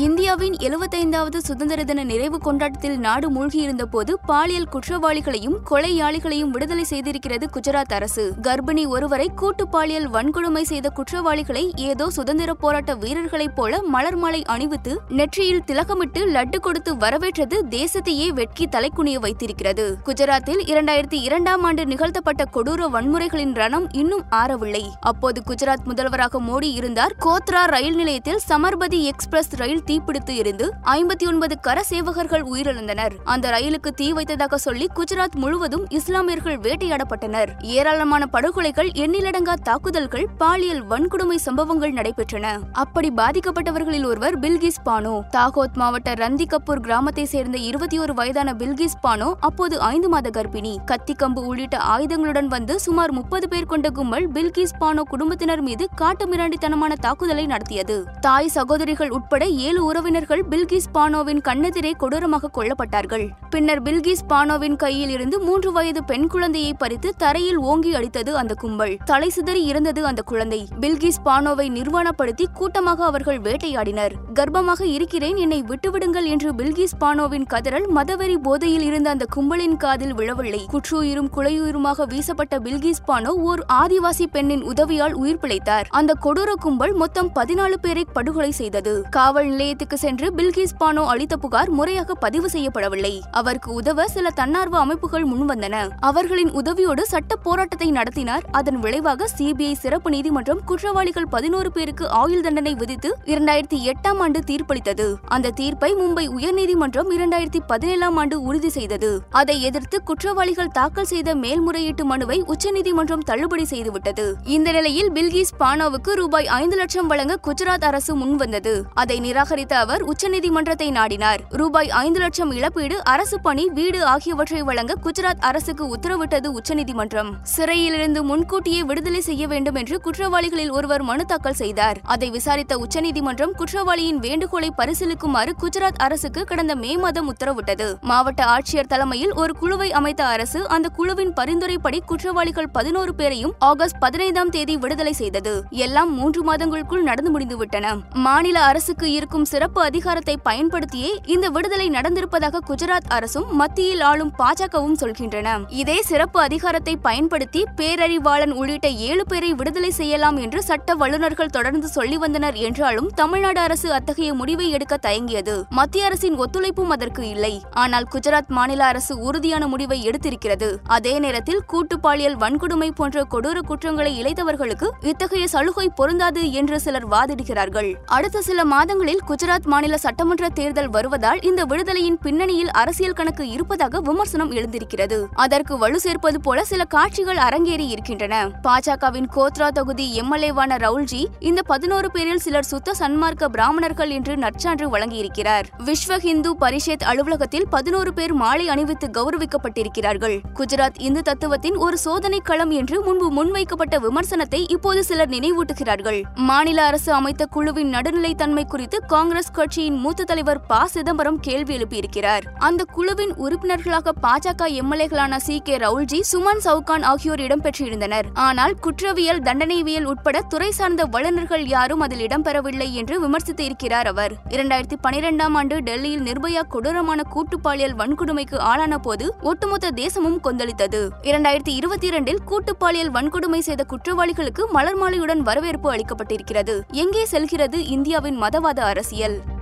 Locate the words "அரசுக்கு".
125.40-125.96, 135.96-136.44, 148.64-149.12